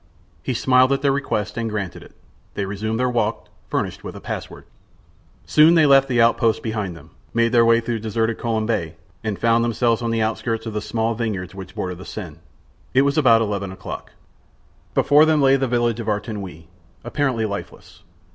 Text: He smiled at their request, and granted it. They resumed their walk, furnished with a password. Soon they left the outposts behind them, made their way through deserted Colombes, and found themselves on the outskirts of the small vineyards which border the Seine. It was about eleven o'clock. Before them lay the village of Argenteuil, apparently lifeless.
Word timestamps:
He 0.41 0.55
smiled 0.55 0.91
at 0.93 1.03
their 1.03 1.11
request, 1.11 1.59
and 1.59 1.69
granted 1.69 2.01
it. 2.01 2.15
They 2.55 2.65
resumed 2.65 2.99
their 2.99 3.07
walk, 3.07 3.49
furnished 3.67 4.03
with 4.03 4.15
a 4.15 4.19
password. 4.19 4.65
Soon 5.45 5.75
they 5.75 5.85
left 5.85 6.07
the 6.07 6.19
outposts 6.19 6.59
behind 6.59 6.97
them, 6.97 7.11
made 7.35 7.51
their 7.51 7.63
way 7.65 7.81
through 7.81 7.99
deserted 7.99 8.39
Colombes, 8.39 8.93
and 9.23 9.37
found 9.37 9.63
themselves 9.63 10.01
on 10.01 10.09
the 10.09 10.23
outskirts 10.23 10.65
of 10.65 10.73
the 10.73 10.81
small 10.81 11.13
vineyards 11.13 11.53
which 11.53 11.75
border 11.75 11.93
the 11.93 12.03
Seine. 12.05 12.37
It 12.95 13.03
was 13.03 13.15
about 13.15 13.43
eleven 13.43 13.71
o'clock. 13.71 14.13
Before 14.95 15.23
them 15.23 15.39
lay 15.39 15.55
the 15.55 15.67
village 15.67 15.99
of 15.99 16.07
Argenteuil, 16.09 16.63
apparently 17.03 17.45
lifeless. 17.45 18.01